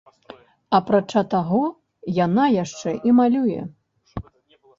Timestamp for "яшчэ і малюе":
2.63-3.61